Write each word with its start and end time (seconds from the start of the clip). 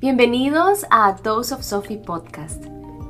Bienvenidos 0.00 0.86
a 0.92 1.12
Dose 1.12 1.52
of 1.52 1.64
Sophie 1.64 1.98
Podcast. 1.98 2.64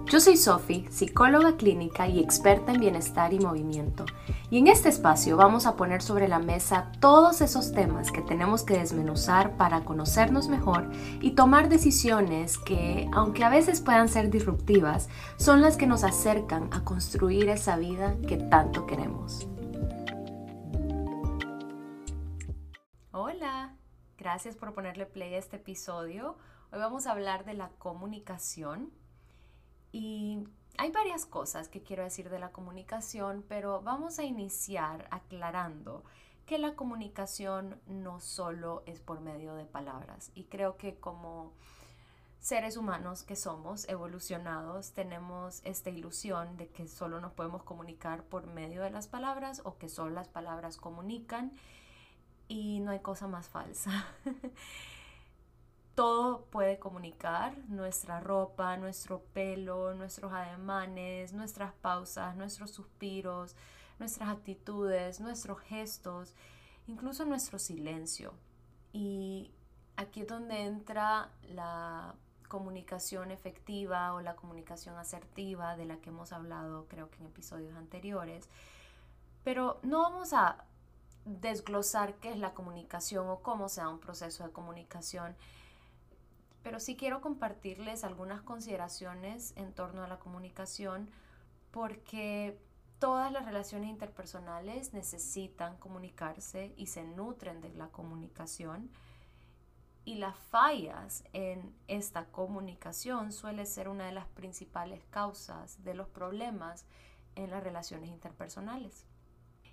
Yo 0.06 0.20
soy 0.20 0.38
Sophie, 0.38 0.90
psicóloga 0.90 1.58
clínica 1.58 2.08
y 2.08 2.18
experta 2.18 2.72
en 2.72 2.80
bienestar 2.80 3.34
y 3.34 3.38
movimiento. 3.38 4.06
Y 4.48 4.56
en 4.56 4.68
este 4.68 4.88
espacio 4.88 5.36
vamos 5.36 5.66
a 5.66 5.76
poner 5.76 6.00
sobre 6.00 6.28
la 6.28 6.38
mesa 6.38 6.90
todos 6.98 7.42
esos 7.42 7.72
temas 7.72 8.10
que 8.10 8.22
tenemos 8.22 8.62
que 8.62 8.78
desmenuzar 8.78 9.58
para 9.58 9.84
conocernos 9.84 10.48
mejor 10.48 10.90
y 11.20 11.32
tomar 11.32 11.68
decisiones 11.68 12.56
que, 12.56 13.06
aunque 13.12 13.44
a 13.44 13.50
veces 13.50 13.82
puedan 13.82 14.08
ser 14.08 14.30
disruptivas, 14.30 15.10
son 15.36 15.60
las 15.60 15.76
que 15.76 15.86
nos 15.86 16.04
acercan 16.04 16.70
a 16.72 16.84
construir 16.84 17.50
esa 17.50 17.76
vida 17.76 18.16
que 18.26 18.38
tanto 18.38 18.86
queremos. 18.86 19.46
Hola, 23.12 23.76
gracias 24.16 24.56
por 24.56 24.72
ponerle 24.72 25.04
play 25.04 25.34
a 25.34 25.38
este 25.38 25.56
episodio. 25.56 26.38
Hoy 26.70 26.80
vamos 26.80 27.06
a 27.06 27.12
hablar 27.12 27.46
de 27.46 27.54
la 27.54 27.70
comunicación 27.78 28.90
y 29.90 30.46
hay 30.76 30.90
varias 30.90 31.24
cosas 31.24 31.66
que 31.70 31.82
quiero 31.82 32.04
decir 32.04 32.28
de 32.28 32.38
la 32.38 32.52
comunicación, 32.52 33.42
pero 33.48 33.80
vamos 33.80 34.18
a 34.18 34.24
iniciar 34.24 35.08
aclarando 35.10 36.04
que 36.44 36.58
la 36.58 36.74
comunicación 36.74 37.80
no 37.86 38.20
solo 38.20 38.82
es 38.84 39.00
por 39.00 39.20
medio 39.20 39.54
de 39.54 39.64
palabras 39.64 40.30
y 40.34 40.44
creo 40.44 40.76
que 40.76 40.96
como 41.00 41.54
seres 42.38 42.76
humanos 42.76 43.22
que 43.22 43.34
somos 43.34 43.88
evolucionados 43.88 44.92
tenemos 44.92 45.62
esta 45.64 45.88
ilusión 45.88 46.58
de 46.58 46.68
que 46.68 46.86
solo 46.86 47.18
nos 47.18 47.32
podemos 47.32 47.62
comunicar 47.62 48.24
por 48.24 48.46
medio 48.46 48.82
de 48.82 48.90
las 48.90 49.08
palabras 49.08 49.62
o 49.64 49.78
que 49.78 49.88
solo 49.88 50.10
las 50.10 50.28
palabras 50.28 50.76
comunican 50.76 51.50
y 52.46 52.80
no 52.80 52.90
hay 52.90 53.00
cosa 53.00 53.26
más 53.26 53.48
falsa. 53.48 54.06
todo 55.98 56.44
puede 56.52 56.78
comunicar, 56.78 57.58
nuestra 57.66 58.20
ropa, 58.20 58.76
nuestro 58.76 59.20
pelo, 59.32 59.94
nuestros 59.94 60.32
ademanes, 60.32 61.32
nuestras 61.32 61.72
pausas, 61.72 62.36
nuestros 62.36 62.70
suspiros, 62.70 63.56
nuestras 63.98 64.28
actitudes, 64.28 65.18
nuestros 65.18 65.58
gestos, 65.58 66.36
incluso 66.86 67.24
nuestro 67.24 67.58
silencio. 67.58 68.32
Y 68.92 69.50
aquí 69.96 70.20
es 70.20 70.28
donde 70.28 70.66
entra 70.66 71.32
la 71.48 72.14
comunicación 72.46 73.32
efectiva 73.32 74.14
o 74.14 74.20
la 74.20 74.36
comunicación 74.36 74.96
asertiva 74.98 75.74
de 75.74 75.86
la 75.86 75.96
que 75.96 76.10
hemos 76.10 76.32
hablado 76.32 76.86
creo 76.86 77.10
que 77.10 77.16
en 77.16 77.26
episodios 77.26 77.74
anteriores. 77.74 78.48
Pero 79.42 79.80
no 79.82 80.02
vamos 80.02 80.32
a 80.32 80.64
desglosar 81.24 82.14
qué 82.20 82.30
es 82.30 82.38
la 82.38 82.54
comunicación 82.54 83.28
o 83.28 83.40
cómo 83.40 83.68
se 83.68 83.80
da 83.80 83.88
un 83.88 83.98
proceso 83.98 84.44
de 84.44 84.52
comunicación 84.52 85.34
pero 86.68 86.80
sí 86.80 86.96
quiero 86.96 87.22
compartirles 87.22 88.04
algunas 88.04 88.42
consideraciones 88.42 89.54
en 89.56 89.72
torno 89.72 90.04
a 90.04 90.06
la 90.06 90.18
comunicación 90.18 91.08
porque 91.70 92.60
todas 92.98 93.32
las 93.32 93.46
relaciones 93.46 93.88
interpersonales 93.88 94.92
necesitan 94.92 95.78
comunicarse 95.78 96.74
y 96.76 96.88
se 96.88 97.04
nutren 97.04 97.62
de 97.62 97.70
la 97.70 97.88
comunicación 97.88 98.90
y 100.04 100.16
las 100.16 100.36
fallas 100.36 101.24
en 101.32 101.74
esta 101.86 102.26
comunicación 102.26 103.32
suele 103.32 103.64
ser 103.64 103.88
una 103.88 104.04
de 104.04 104.12
las 104.12 104.26
principales 104.26 105.02
causas 105.08 105.82
de 105.84 105.94
los 105.94 106.10
problemas 106.10 106.84
en 107.34 107.48
las 107.50 107.64
relaciones 107.64 108.10
interpersonales. 108.10 109.06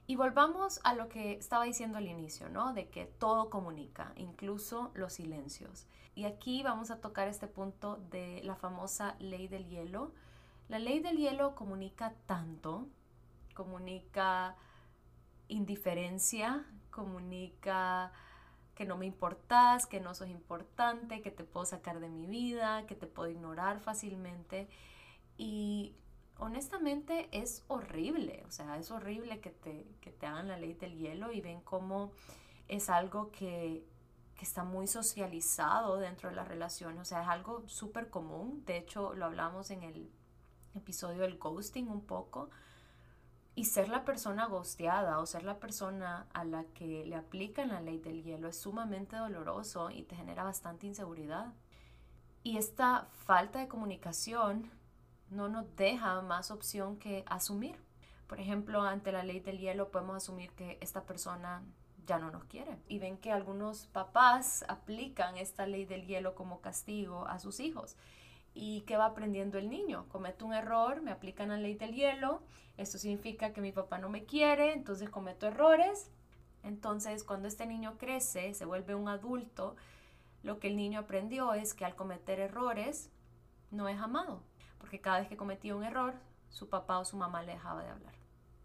Y 0.08 0.16
volvamos 0.16 0.80
a 0.84 0.94
lo 0.94 1.10
que 1.10 1.34
estaba 1.34 1.64
diciendo 1.64 1.98
al 1.98 2.08
inicio, 2.08 2.48
¿no? 2.50 2.74
De 2.74 2.90
que 2.90 3.06
todo 3.06 3.50
comunica, 3.50 4.14
incluso 4.16 4.92
los 4.94 5.14
silencios. 5.14 5.88
Y 6.14 6.26
aquí 6.26 6.62
vamos 6.62 6.92
a 6.92 7.02
tocar 7.02 7.28
este 7.28 7.48
punto 7.48 7.98
de 8.12 8.42
la 8.44 8.56
famosa 8.56 9.16
ley 9.20 9.48
del 9.48 9.68
hielo. 9.68 10.14
La 10.70 10.80
ley 10.80 11.00
del 11.00 11.18
hielo 11.18 11.56
comunica 11.56 12.14
tanto, 12.28 12.88
comunica 13.56 14.56
indiferencia, 15.48 16.66
comunica 16.92 18.12
que 18.76 18.86
no 18.86 18.98
me 18.98 19.06
importas, 19.06 19.88
que 19.88 20.00
no 20.00 20.14
sos 20.14 20.30
importante, 20.30 21.22
que 21.22 21.32
te 21.32 21.44
puedo 21.44 21.66
sacar 21.66 22.00
de 22.00 22.10
mi 22.10 22.28
vida, 22.28 22.86
que 22.86 22.96
te 22.96 23.08
puedo 23.08 23.30
ignorar 23.30 23.80
fácilmente. 23.80 24.68
Y 25.38 25.96
honestamente 26.40 27.30
es 27.32 27.64
horrible, 27.68 28.44
o 28.48 28.52
sea, 28.52 28.78
es 28.78 28.92
horrible 28.92 29.40
que 29.40 29.52
te, 29.52 29.86
que 30.02 30.12
te 30.12 30.26
hagan 30.26 30.48
la 30.48 30.58
ley 30.58 30.74
del 30.74 30.98
hielo 30.98 31.32
y 31.32 31.42
ven 31.42 31.62
cómo 31.62 32.12
es 32.68 32.90
algo 32.90 33.32
que, 33.32 33.86
que 34.36 34.44
está 34.44 34.64
muy 34.64 34.88
socializado 34.88 35.98
dentro 35.98 36.30
de 36.30 36.36
la 36.36 36.44
relación, 36.44 36.98
o 36.98 37.06
sea, 37.06 37.24
es 37.24 37.28
algo 37.30 37.64
súper 37.68 38.10
común, 38.10 38.64
de 38.66 38.78
hecho 38.78 39.14
lo 39.14 39.26
hablamos 39.26 39.72
en 39.72 39.84
el 39.84 40.10
episodio 40.76 41.22
del 41.22 41.38
ghosting 41.38 41.90
un 41.90 42.02
poco, 42.02 42.50
y 43.56 43.64
ser 43.64 43.88
la 43.88 44.04
persona 44.04 44.48
ghosteada 44.48 45.20
o 45.20 45.26
ser 45.26 45.44
la 45.44 45.60
persona 45.60 46.28
a 46.34 46.44
la 46.44 46.66
que 46.74 47.06
le 47.06 47.16
aplican 47.16 47.70
la 47.70 47.80
ley 47.80 48.00
del 48.00 48.22
hielo 48.22 48.50
es 48.50 48.58
sumamente 48.60 49.16
doloroso 49.16 49.90
y 49.90 50.04
te 50.04 50.16
genera 50.18 50.44
bastante 50.44 50.88
inseguridad. 50.88 51.54
Y 52.44 52.58
esta 52.58 53.08
falta 53.26 53.60
de 53.60 53.70
comunicación 53.70 54.70
no 55.30 55.50
nos 55.50 55.76
deja 55.76 56.22
más 56.22 56.52
opción 56.52 56.98
que 56.98 57.24
asumir. 57.28 57.76
Por 58.28 58.40
ejemplo, 58.40 58.82
ante 58.82 59.12
la 59.12 59.24
ley 59.24 59.40
del 59.40 59.60
hielo 59.60 59.92
podemos 59.92 60.18
asumir 60.18 60.52
que 60.52 60.78
esta 60.82 61.04
persona 61.04 61.64
ya 62.06 62.20
no 62.20 62.32
nos 62.32 62.46
quiere. 62.46 62.78
Y 62.88 63.00
ven 63.00 63.18
que 63.18 63.32
algunos 63.32 63.88
papás 63.88 64.66
aplican 64.68 65.38
esta 65.38 65.68
ley 65.68 65.86
del 65.86 66.06
hielo 66.06 66.36
como 66.36 66.62
castigo 66.62 67.28
a 67.28 67.40
sus 67.40 67.60
hijos. 67.60 67.96
¿Y 68.54 68.82
qué 68.82 68.98
va 68.98 69.08
aprendiendo 69.08 69.58
el 69.58 69.70
niño? 69.70 70.08
Cometo 70.10 70.46
un 70.46 70.54
error, 70.54 71.02
me 71.02 71.12
aplican 71.12 71.50
la 71.50 71.58
ley 71.58 71.76
del 71.76 71.94
hielo, 71.94 72.42
esto 72.78 72.98
significa 72.98 73.52
que 73.52 73.62
mi 73.62 73.74
papá 73.74 73.98
no 73.98 74.10
me 74.10 74.26
quiere, 74.26 74.72
entonces 74.74 75.10
cometo 75.10 75.48
errores. 75.48 76.10
Entonces, 76.64 77.24
cuando 77.24 77.48
este 77.48 77.66
niño 77.66 77.98
crece, 77.98 78.54
se 78.54 78.66
vuelve 78.66 78.96
un 78.96 79.10
adulto, 79.10 79.76
lo 80.42 80.60
que 80.60 80.68
el 80.68 80.78
niño 80.78 81.02
aprendió 81.02 81.54
es 81.54 81.74
que 81.74 81.86
al 81.86 81.96
cometer 81.96 82.40
errores 82.40 83.12
no 83.72 83.90
es 83.90 84.00
amado 84.00 84.42
porque 84.86 85.02
cada 85.02 85.18
vez 85.18 85.28
que 85.28 85.36
cometía 85.36 85.76
un 85.76 85.84
error, 85.84 86.14
su 86.50 86.70
papá 86.70 87.00
o 87.00 87.06
su 87.06 87.18
mamá 87.18 87.42
le 87.42 87.54
dejaba 87.54 87.84
de 87.84 87.90
hablar. 87.90 88.14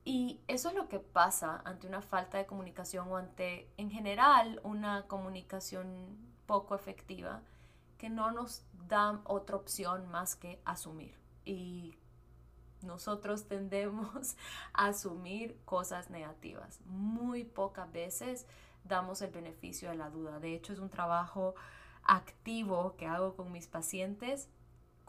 Y 0.05 0.43
eso 0.49 0.69
es 0.69 0.75
lo 0.75 0.87
que 0.87 0.99
pasa 0.99 1.63
ante 1.65 1.87
una 1.87 2.03
falta 2.03 2.37
de 2.37 2.45
comunicación 2.45 3.09
o 3.11 3.17
ante, 3.17 3.73
en 3.79 3.91
general, 3.91 4.61
una 4.63 5.07
comunicación 5.07 6.19
poco 6.45 6.75
efectiva 6.75 7.41
que 7.97 8.11
no 8.11 8.33
nos 8.33 8.67
da 8.87 9.23
otra 9.25 9.57
opción 9.57 10.11
más 10.11 10.37
que 10.37 10.61
asumir. 10.67 11.19
Y 11.47 11.97
nosotros 12.83 13.49
tendemos 13.49 14.37
a 14.75 14.89
asumir 14.89 15.59
cosas 15.65 16.11
negativas. 16.11 16.83
Muy 16.85 17.45
pocas 17.45 17.91
veces 17.91 18.47
damos 18.85 19.23
el 19.23 19.31
beneficio 19.31 19.89
de 19.89 19.97
la 19.97 20.11
duda. 20.11 20.39
De 20.39 20.55
hecho, 20.55 20.75
es 20.75 20.81
un 20.81 20.91
trabajo 20.91 21.55
activo 22.03 22.95
que 22.99 23.07
hago 23.07 23.37
con 23.37 23.53
mis 23.53 23.67
pacientes 23.67 24.51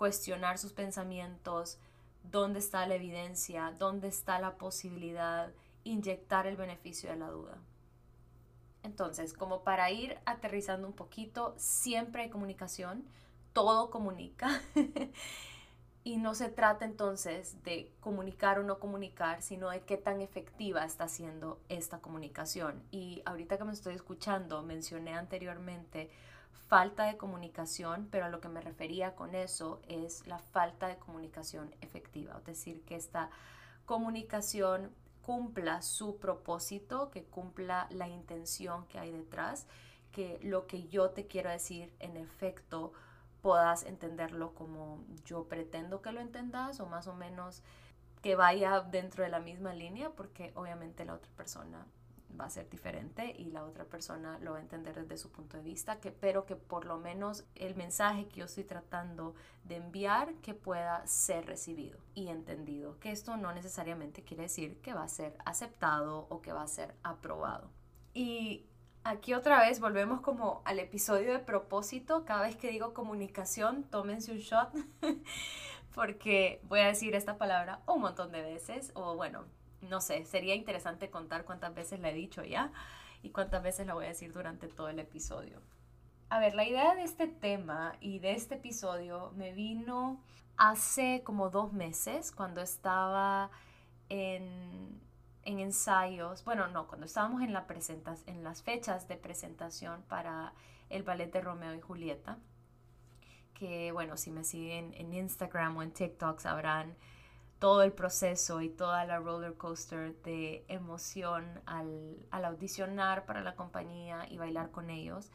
cuestionar 0.02 0.58
sus 0.58 0.74
pensamientos, 0.74 1.78
dónde 2.24 2.58
está 2.58 2.88
la 2.88 2.96
evidencia, 2.96 3.76
dónde 3.78 4.08
está 4.08 4.40
la 4.40 4.56
posibilidad, 4.56 5.52
inyectar 5.84 6.48
el 6.48 6.58
beneficio 6.58 7.12
de 7.12 7.18
la 7.18 7.28
duda. 7.28 7.60
Entonces, 8.82 9.32
como 9.32 9.64
para 9.64 9.92
ir 9.92 10.18
aterrizando 10.26 10.88
un 10.88 10.94
poquito, 10.94 11.54
siempre 11.56 12.24
hay 12.24 12.30
comunicación, 12.32 13.06
todo 13.54 13.92
comunica. 13.92 14.64
y 16.04 16.18
no 16.18 16.34
se 16.34 16.50
trata 16.50 16.84
entonces 16.84 17.64
de 17.64 17.92
comunicar 18.00 18.58
o 18.58 18.64
no 18.64 18.80
comunicar, 18.80 19.44
sino 19.44 19.70
de 19.70 19.82
qué 19.82 19.98
tan 19.98 20.20
efectiva 20.20 20.84
está 20.84 21.08
siendo 21.10 21.60
esta 21.70 22.00
comunicación. 22.00 22.82
Y 22.90 23.22
ahorita 23.26 23.60
que 23.60 23.66
me 23.66 23.74
estoy 23.74 23.94
escuchando, 23.94 24.64
mencioné 24.64 25.14
anteriormente 25.14 26.10
falta 26.68 27.06
de 27.06 27.18
comunicación, 27.18 28.08
pero 28.12 28.26
a 28.26 28.30
lo 28.30 28.40
que 28.40 28.50
me 28.50 28.62
refería 28.62 29.16
con 29.16 29.36
eso 29.36 29.82
es 29.88 30.26
la 30.28 30.40
falta 30.40 30.88
de 30.88 30.98
comunicación 30.98 31.76
efectiva, 31.82 32.38
es 32.40 32.46
decir, 32.46 32.84
que 32.86 32.96
esta 32.96 33.30
comunicación 33.86 34.92
cumpla 35.22 35.82
su 35.82 36.18
propósito, 36.18 37.12
que 37.12 37.24
cumpla 37.24 37.88
la 37.92 38.08
intención 38.08 38.86
que 38.88 39.00
hay 39.00 39.12
detrás, 39.12 39.68
que 40.12 40.40
lo 40.42 40.68
que 40.68 40.88
yo 40.88 41.12
te 41.12 41.28
quiero 41.28 41.50
decir 41.50 41.94
en 42.00 42.18
efecto 42.18 42.94
puedas 43.42 43.84
entenderlo 43.84 44.54
como 44.54 45.04
yo 45.26 45.46
pretendo 45.46 46.02
que 46.02 46.12
lo 46.12 46.22
entendas 46.22 46.80
o 46.80 46.86
más 46.86 47.08
o 47.08 47.14
menos 47.14 47.64
que 48.22 48.36
vaya 48.36 48.82
dentro 48.82 49.24
de 49.24 49.30
la 49.30 49.40
misma 49.40 49.74
línea 49.74 50.12
porque 50.12 50.52
obviamente 50.56 51.06
la 51.06 51.16
otra 51.16 51.32
persona 51.36 51.86
va 52.40 52.46
a 52.46 52.50
ser 52.50 52.70
diferente 52.70 53.36
y 53.38 53.52
la 53.52 53.64
otra 53.64 53.86
persona 53.86 54.38
lo 54.40 54.52
va 54.54 54.58
a 54.58 54.62
entender 54.62 54.96
desde 54.96 55.18
su 55.18 55.32
punto 55.32 55.58
de 55.58 55.64
vista, 55.64 56.00
que, 56.00 56.12
pero 56.12 56.46
que 56.46 56.56
por 56.56 56.86
lo 56.86 56.98
menos 56.98 57.46
el 57.56 57.76
mensaje 57.76 58.28
que 58.28 58.40
yo 58.40 58.46
estoy 58.46 58.64
tratando 58.64 59.36
de 59.64 59.78
enviar 59.78 60.34
que 60.36 60.54
pueda 60.54 61.06
ser 61.08 61.46
recibido 61.46 62.00
y 62.14 62.28
entendido, 62.28 63.00
que 63.00 63.12
esto 63.12 63.38
no 63.38 63.54
necesariamente 63.54 64.24
quiere 64.24 64.44
decir 64.44 64.82
que 64.82 64.94
va 64.94 65.04
a 65.04 65.08
ser 65.08 65.38
aceptado 65.46 66.28
o 66.30 66.42
que 66.42 66.54
va 66.54 66.64
a 66.64 66.68
ser 66.68 66.96
aprobado. 67.04 67.70
Y 68.14 68.68
Aquí 69.04 69.34
otra 69.34 69.60
vez 69.60 69.80
volvemos 69.80 70.22
como 70.22 70.62
al 70.64 70.78
episodio 70.78 71.34
de 71.34 71.40
propósito. 71.40 72.24
Cada 72.24 72.44
vez 72.44 72.56
que 72.56 72.70
digo 72.70 72.94
comunicación, 72.94 73.84
tómense 73.86 74.32
un 74.32 74.38
shot. 74.38 74.70
porque 75.96 76.62
voy 76.64 76.82
a 76.82 76.88
decir 76.88 77.16
esta 77.16 77.38
palabra 77.38 77.82
un 77.88 78.02
montón 78.02 78.32
de 78.32 78.42
veces. 78.42 78.92
O 78.94 79.16
bueno, 79.16 79.46
no 79.82 80.02
sé, 80.02 80.26
sería 80.26 80.56
interesante 80.56 81.10
contar 81.10 81.46
cuántas 81.46 81.74
veces 81.74 82.00
la 82.00 82.10
he 82.10 82.14
dicho 82.14 82.44
ya 82.44 82.72
y 83.24 83.30
cuántas 83.30 83.64
veces 83.64 83.88
la 83.88 83.94
voy 83.94 84.06
a 84.06 84.10
decir 84.10 84.32
durante 84.34 84.68
todo 84.68 84.90
el 84.90 85.00
episodio. 85.00 85.62
A 86.30 86.40
ver, 86.40 86.56
la 86.56 86.66
idea 86.66 86.96
de 86.96 87.04
este 87.04 87.28
tema 87.28 87.96
y 88.00 88.20
de 88.20 88.34
este 88.34 88.56
episodio 88.56 89.32
me 89.36 89.54
vino 89.54 90.22
hace 90.58 91.22
como 91.24 91.50
dos 91.50 91.74
meses 91.74 92.32
cuando 92.32 92.62
estaba 92.62 93.52
en 94.10 95.02
en 95.44 95.60
ensayos, 95.60 96.44
bueno, 96.44 96.68
no, 96.68 96.88
cuando 96.88 97.06
estábamos 97.06 97.42
en, 97.42 97.54
la 97.54 97.66
en 98.28 98.44
las 98.44 98.62
fechas 98.62 99.08
de 99.08 99.18
presentación 99.18 100.04
para 100.04 100.54
el 100.90 101.04
ballet 101.04 101.32
de 101.32 101.42
Romeo 101.42 101.74
y 101.74 101.82
Julieta, 101.82 102.38
que 103.54 103.92
bueno, 103.92 104.18
si 104.18 104.32
me 104.32 104.44
siguen 104.44 104.94
en 104.96 105.14
Instagram 105.14 105.78
o 105.78 105.84
en 105.84 105.92
TikTok 105.92 106.40
sabrán 106.40 106.96
todo 107.62 107.84
el 107.84 107.94
proceso 107.94 108.62
y 108.62 108.70
toda 108.70 109.06
la 109.06 109.20
roller 109.20 109.56
coaster 109.56 110.20
de 110.24 110.66
emoción 110.68 111.62
al, 111.68 112.18
audicionar 112.32 113.28
para 113.28 113.42
la 113.42 113.56
compañía 113.56 114.26
y 114.28 114.40
bailar 114.40 114.72
con 114.72 114.90
ellos. 114.90 115.32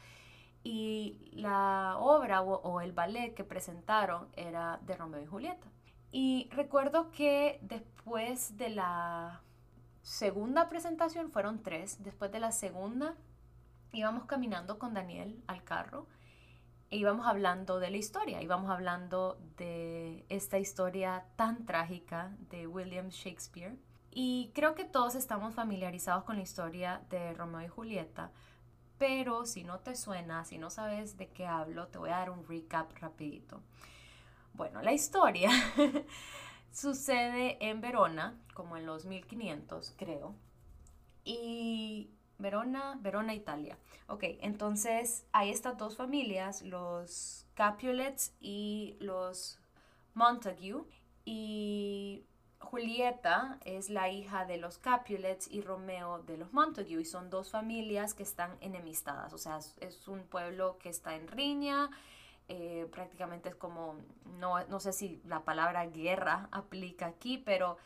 Y 0.61 1.31
la 1.31 1.95
obra 1.97 2.41
o, 2.41 2.81
el 2.81 2.91
ballet 2.91 3.33
que 3.33 3.45
presentaron 3.45 4.27
era 4.35 4.77
de 4.85 4.97
Romeo 4.97 5.23
y 5.23 5.25
Julieta. 5.25 5.67
Y 6.11 6.49
recuerdo 6.51 7.11
que 7.11 7.59
después 7.61 8.57
de 8.57 8.71
la 8.71 9.41
segunda 10.01 10.67
presentación, 10.67 11.31
fueron 11.31 11.63
tres, 11.63 12.03
después 12.03 12.29
de 12.29 12.41
la 12.41 12.51
segunda 12.51 13.15
íbamos 13.93 14.25
caminando 14.25 14.77
con 14.79 14.93
Daniel 14.93 15.41
al 15.47 15.63
carro 15.63 16.07
íbamos 16.89 17.25
hablando 17.25 17.79
de 17.79 17.91
la 17.91 17.97
historia, 17.97 18.41
íbamos 18.41 18.69
hablando 18.69 19.39
de 19.57 20.25
esta 20.29 20.59
historia 20.59 21.25
tan 21.35 21.65
trágica 21.65 22.35
de 22.49 22.67
William 22.67 23.09
Shakespeare. 23.09 23.77
Y 24.11 24.51
creo 24.55 24.73
que 24.73 24.85
todos 24.85 25.15
estamos 25.15 25.53
familiarizados 25.53 26.23
con 26.23 26.37
la 26.37 26.41
historia 26.41 27.01
de 27.09 27.33
Romeo 27.33 27.61
y 27.61 27.67
Julieta, 27.67 28.31
pero 28.97 29.45
si 29.45 29.63
no 29.63 29.79
te 29.79 29.95
suena, 29.95 30.43
si 30.43 30.57
no 30.57 30.69
sabes 30.69 31.17
de 31.17 31.29
qué 31.29 31.45
hablo, 31.45 31.87
te 31.87 31.99
voy 31.99 32.09
a 32.09 32.17
dar 32.17 32.31
un 32.31 32.47
recap 32.47 32.91
rapidito. 32.99 33.61
Bueno, 34.53 34.81
la 34.81 34.93
historia 34.93 35.51
Sucede 36.77 37.57
en 37.59 37.81
Verona, 37.81 38.39
como 38.53 38.77
en 38.77 38.85
los 38.85 39.05
1500, 39.05 39.95
creo. 39.97 40.35
Y 41.23 42.11
Verona, 42.37 42.97
Verona, 43.01 43.33
Italia. 43.33 43.77
Ok, 44.07 44.23
entonces 44.41 45.25
hay 45.31 45.49
estas 45.49 45.77
dos 45.77 45.95
familias, 45.97 46.61
los 46.61 47.45
Capulets 47.53 48.33
y 48.39 48.95
los 48.99 49.59
Montague. 50.13 50.83
Y 51.25 52.25
Julieta 52.59 53.59
es 53.65 53.89
la 53.89 54.09
hija 54.09 54.45
de 54.45 54.57
los 54.57 54.77
Capulets 54.77 55.47
y 55.51 55.61
Romeo 55.61 56.19
de 56.19 56.37
los 56.37 56.53
Montague. 56.53 57.01
Y 57.01 57.05
son 57.05 57.29
dos 57.29 57.51
familias 57.51 58.13
que 58.13 58.23
están 58.23 58.57
enemistadas. 58.61 59.33
O 59.33 59.37
sea, 59.37 59.59
es 59.81 60.07
un 60.07 60.23
pueblo 60.23 60.77
que 60.77 60.89
está 60.89 61.15
en 61.15 61.27
riña 61.27 61.89
eh, 62.49 62.87
prácticamente 62.91 63.49
es 63.49 63.55
como, 63.55 63.95
no, 64.39 64.65
no 64.67 64.79
sé 64.79 64.93
si 64.93 65.21
la 65.25 65.43
palabra 65.43 65.85
guerra 65.87 66.47
aplica 66.51 67.07
aquí, 67.07 67.37
pero 67.37 67.77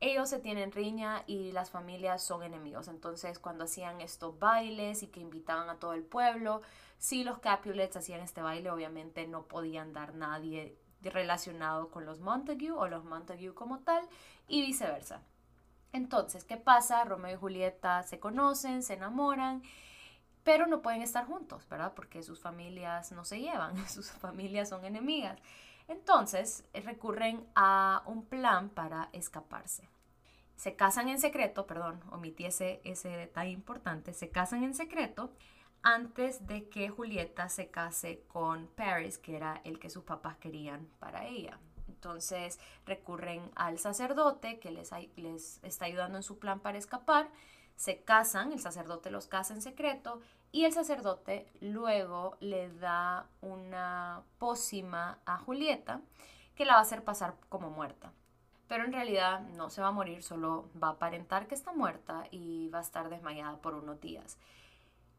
ellos 0.00 0.28
se 0.28 0.38
tienen 0.38 0.72
riña 0.72 1.22
y 1.26 1.52
las 1.52 1.70
familias 1.70 2.22
son 2.22 2.42
enemigos. 2.42 2.88
Entonces, 2.88 3.38
cuando 3.38 3.64
hacían 3.64 4.00
estos 4.00 4.38
bailes 4.38 5.02
y 5.02 5.08
que 5.08 5.20
invitaban 5.20 5.68
a 5.70 5.78
todo 5.78 5.94
el 5.94 6.02
pueblo, 6.02 6.62
si 6.98 7.24
los 7.24 7.38
Capulets 7.38 7.96
hacían 7.96 8.20
este 8.20 8.42
baile, 8.42 8.70
obviamente 8.70 9.26
no 9.26 9.44
podían 9.44 9.92
dar 9.92 10.14
nadie 10.14 10.76
relacionado 11.02 11.90
con 11.90 12.04
los 12.04 12.20
Montague 12.20 12.72
o 12.72 12.88
los 12.88 13.04
Montague 13.04 13.54
como 13.54 13.80
tal, 13.80 14.06
y 14.48 14.64
viceversa. 14.64 15.22
Entonces, 15.92 16.44
¿qué 16.44 16.56
pasa? 16.56 17.04
Romeo 17.04 17.34
y 17.34 17.38
Julieta 17.38 18.02
se 18.02 18.18
conocen, 18.18 18.82
se 18.82 18.94
enamoran 18.94 19.62
pero 20.46 20.68
no 20.68 20.80
pueden 20.80 21.02
estar 21.02 21.26
juntos, 21.26 21.68
¿verdad? 21.68 21.92
Porque 21.96 22.22
sus 22.22 22.38
familias 22.38 23.10
no 23.10 23.24
se 23.24 23.40
llevan, 23.40 23.76
sus 23.88 24.12
familias 24.12 24.68
son 24.68 24.84
enemigas. 24.84 25.40
Entonces 25.88 26.64
eh, 26.72 26.80
recurren 26.80 27.46
a 27.54 28.02
un 28.06 28.24
plan 28.24 28.68
para 28.70 29.08
escaparse. 29.12 29.88
Se 30.56 30.74
casan 30.74 31.08
en 31.08 31.20
secreto, 31.20 31.66
perdón, 31.66 32.00
omití 32.10 32.46
ese, 32.46 32.80
ese 32.84 33.10
detalle 33.10 33.50
importante, 33.50 34.14
se 34.14 34.30
casan 34.30 34.64
en 34.64 34.74
secreto 34.74 35.30
antes 35.82 36.46
de 36.46 36.68
que 36.68 36.88
Julieta 36.88 37.48
se 37.48 37.68
case 37.68 38.24
con 38.28 38.66
Paris, 38.68 39.18
que 39.18 39.36
era 39.36 39.60
el 39.64 39.78
que 39.78 39.90
sus 39.90 40.04
papás 40.04 40.36
querían 40.38 40.88
para 40.98 41.26
ella. 41.26 41.58
Entonces 41.88 42.58
recurren 42.86 43.50
al 43.54 43.78
sacerdote 43.78 44.58
que 44.58 44.70
les, 44.70 44.90
les 45.16 45.62
está 45.62 45.84
ayudando 45.84 46.16
en 46.16 46.22
su 46.22 46.38
plan 46.38 46.60
para 46.60 46.78
escapar 46.78 47.28
se 47.76 48.02
casan, 48.02 48.52
el 48.52 48.60
sacerdote 48.60 49.10
los 49.10 49.26
casa 49.26 49.54
en 49.54 49.60
secreto 49.60 50.20
y 50.56 50.64
el 50.64 50.72
sacerdote 50.72 51.46
luego 51.60 52.38
le 52.40 52.70
da 52.78 53.26
una 53.42 54.22
pócima 54.38 55.18
a 55.26 55.36
Julieta 55.36 56.00
que 56.54 56.64
la 56.64 56.72
va 56.72 56.78
a 56.78 56.82
hacer 56.82 57.04
pasar 57.04 57.34
como 57.50 57.68
muerta. 57.68 58.10
Pero 58.66 58.84
en 58.84 58.92
realidad 58.94 59.42
no 59.42 59.68
se 59.68 59.82
va 59.82 59.88
a 59.88 59.92
morir, 59.92 60.22
solo 60.22 60.70
va 60.82 60.88
a 60.88 60.90
aparentar 60.92 61.46
que 61.46 61.54
está 61.54 61.74
muerta 61.74 62.24
y 62.30 62.70
va 62.70 62.78
a 62.78 62.80
estar 62.80 63.10
desmayada 63.10 63.58
por 63.58 63.74
unos 63.74 64.00
días. 64.00 64.38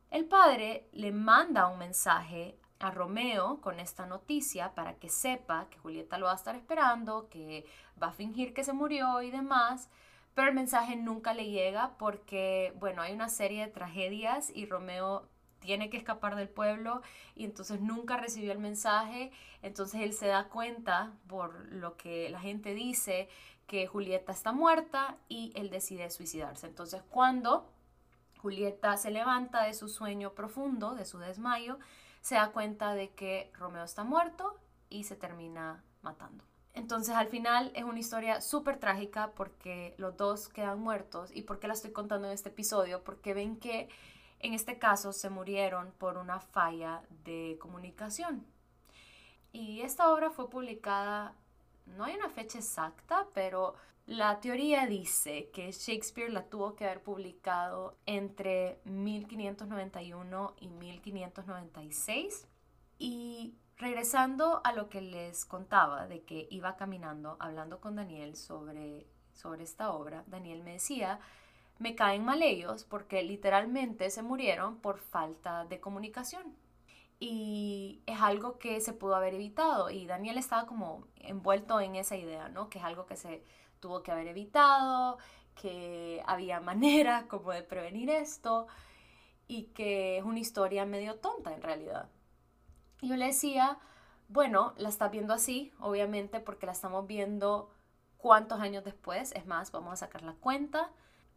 El 0.09 0.25
padre 0.25 0.89
le 0.91 1.11
manda 1.11 1.67
un 1.67 1.77
mensaje 1.77 2.57
a 2.79 2.89
Romeo 2.89 3.61
con 3.61 3.79
esta 3.79 4.07
noticia 4.07 4.73
para 4.73 4.95
que 4.95 5.07
sepa 5.07 5.67
que 5.69 5.77
Julieta 5.77 6.17
lo 6.17 6.25
va 6.25 6.31
a 6.31 6.35
estar 6.35 6.55
esperando, 6.55 7.29
que 7.29 7.63
va 8.01 8.07
a 8.07 8.11
fingir 8.11 8.55
que 8.55 8.63
se 8.63 8.73
murió 8.73 9.21
y 9.21 9.29
demás, 9.29 9.87
pero 10.37 10.49
el 10.49 10.53
mensaje 10.53 10.95
nunca 10.95 11.33
le 11.33 11.49
llega 11.49 11.97
porque, 11.97 12.71
bueno, 12.79 13.01
hay 13.01 13.11
una 13.11 13.27
serie 13.27 13.65
de 13.65 13.71
tragedias 13.71 14.51
y 14.53 14.67
Romeo 14.67 15.27
tiene 15.57 15.89
que 15.89 15.97
escapar 15.97 16.35
del 16.35 16.47
pueblo 16.47 17.01
y 17.33 17.43
entonces 17.43 17.81
nunca 17.81 18.17
recibió 18.17 18.51
el 18.51 18.59
mensaje, 18.59 19.31
entonces 19.63 20.01
él 20.01 20.13
se 20.13 20.27
da 20.27 20.47
cuenta 20.47 21.11
por 21.25 21.65
lo 21.73 21.97
que 21.97 22.29
la 22.29 22.39
gente 22.39 22.75
dice 22.75 23.29
que 23.65 23.87
Julieta 23.87 24.31
está 24.31 24.51
muerta 24.51 25.17
y 25.27 25.53
él 25.55 25.71
decide 25.71 26.07
suicidarse. 26.11 26.67
Entonces 26.67 27.01
cuando 27.09 27.73
Julieta 28.37 28.95
se 28.97 29.09
levanta 29.09 29.63
de 29.63 29.73
su 29.73 29.89
sueño 29.89 30.35
profundo, 30.35 30.93
de 30.93 31.05
su 31.05 31.17
desmayo, 31.17 31.79
se 32.21 32.35
da 32.35 32.51
cuenta 32.51 32.93
de 32.93 33.09
que 33.09 33.49
Romeo 33.55 33.85
está 33.85 34.03
muerto 34.03 34.55
y 34.87 35.05
se 35.05 35.15
termina 35.15 35.83
matando. 36.03 36.43
Entonces 36.77 37.15
al 37.15 37.27
final 37.27 37.71
es 37.73 37.83
una 37.83 37.97
historia 37.97 38.39
súper 38.39 38.77
trágica 38.77 39.31
porque 39.31 39.95
los 39.97 40.15
dos 40.15 40.47
quedan 40.47 40.79
muertos. 40.79 41.31
¿Y 41.33 41.41
por 41.41 41.59
qué 41.59 41.67
la 41.67 41.73
estoy 41.73 41.91
contando 41.91 42.27
en 42.27 42.33
este 42.35 42.49
episodio? 42.49 43.03
Porque 43.03 43.33
ven 43.33 43.57
que 43.57 43.89
en 44.39 44.53
este 44.53 44.77
caso 44.77 45.11
se 45.11 45.31
murieron 45.31 45.91
por 45.97 46.17
una 46.17 46.39
falla 46.39 47.01
de 47.23 47.57
comunicación. 47.59 48.45
Y 49.51 49.81
esta 49.81 50.13
obra 50.13 50.29
fue 50.29 50.51
publicada, 50.51 51.33
no 51.87 52.03
hay 52.03 52.13
una 52.13 52.29
fecha 52.29 52.59
exacta, 52.59 53.25
pero 53.33 53.73
la 54.05 54.39
teoría 54.39 54.85
dice 54.85 55.49
que 55.51 55.71
Shakespeare 55.71 56.31
la 56.31 56.43
tuvo 56.43 56.75
que 56.75 56.85
haber 56.85 57.01
publicado 57.01 57.97
entre 58.05 58.79
1591 58.83 60.53
y 60.59 60.67
1596. 60.67 62.45
Y 62.99 63.55
Regresando 63.77 64.61
a 64.63 64.73
lo 64.73 64.89
que 64.89 65.01
les 65.01 65.45
contaba 65.45 66.07
de 66.07 66.23
que 66.23 66.47
iba 66.49 66.75
caminando 66.77 67.37
hablando 67.39 67.79
con 67.79 67.95
Daniel 67.95 68.35
sobre, 68.35 69.05
sobre 69.33 69.63
esta 69.63 69.91
obra, 69.91 70.23
Daniel 70.25 70.63
me 70.63 70.73
decía, 70.73 71.19
me 71.77 71.93
caen 71.93 72.25
mal 72.25 72.41
ellos 72.41 72.85
porque 72.85 73.21
literalmente 73.21 74.09
se 74.09 74.23
murieron 74.23 74.77
por 74.77 74.97
falta 74.99 75.65
de 75.65 75.79
comunicación. 75.79 76.55
Y 77.19 78.01
es 78.07 78.19
algo 78.19 78.57
que 78.57 78.81
se 78.81 78.93
pudo 78.93 79.15
haber 79.15 79.35
evitado 79.35 79.91
y 79.91 80.07
Daniel 80.07 80.39
estaba 80.39 80.65
como 80.65 81.07
envuelto 81.17 81.79
en 81.79 81.95
esa 81.95 82.15
idea, 82.15 82.49
¿no? 82.49 82.69
Que 82.69 82.79
es 82.79 82.83
algo 82.85 83.05
que 83.05 83.15
se 83.15 83.43
tuvo 83.79 84.01
que 84.01 84.11
haber 84.11 84.27
evitado, 84.27 85.19
que 85.55 86.23
había 86.25 86.59
manera 86.61 87.27
como 87.27 87.51
de 87.51 87.61
prevenir 87.63 88.09
esto 88.09 88.67
y 89.47 89.65
que 89.65 90.17
es 90.17 90.23
una 90.23 90.39
historia 90.39 90.85
medio 90.85 91.15
tonta 91.19 91.53
en 91.53 91.61
realidad. 91.61 92.09
Yo 93.01 93.15
le 93.15 93.27
decía, 93.27 93.77
bueno, 94.27 94.73
la 94.77 94.89
estás 94.89 95.11
viendo 95.11 95.33
así, 95.33 95.71
obviamente, 95.79 96.39
porque 96.39 96.65
la 96.65 96.71
estamos 96.71 97.07
viendo 97.07 97.71
cuántos 98.17 98.59
años 98.59 98.83
después. 98.83 99.31
Es 99.33 99.45
más, 99.45 99.71
vamos 99.71 99.93
a 99.93 99.95
sacar 99.97 100.23
la 100.23 100.33
cuenta. 100.33 100.91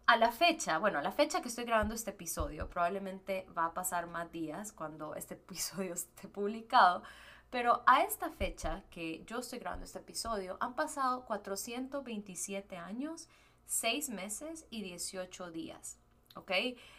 A 0.06 0.16
la 0.16 0.32
fecha, 0.32 0.78
bueno, 0.78 0.98
a 0.98 1.02
la 1.02 1.12
fecha 1.12 1.40
que 1.40 1.48
estoy 1.48 1.64
grabando 1.64 1.94
este 1.94 2.10
episodio, 2.10 2.68
probablemente 2.68 3.46
va 3.56 3.66
a 3.66 3.74
pasar 3.74 4.08
más 4.08 4.32
días 4.32 4.72
cuando 4.72 5.14
este 5.14 5.34
episodio 5.34 5.94
esté 5.94 6.26
publicado, 6.26 7.04
pero 7.48 7.84
a 7.86 8.02
esta 8.02 8.30
fecha 8.30 8.82
que 8.90 9.22
yo 9.26 9.38
estoy 9.38 9.60
grabando 9.60 9.84
este 9.84 10.00
episodio, 10.00 10.56
han 10.58 10.74
pasado 10.74 11.26
427 11.26 12.76
años, 12.76 13.28
6 13.66 14.08
meses 14.10 14.66
y 14.70 14.82
18 14.82 15.52
días. 15.52 15.99
¿Ok? 16.36 16.52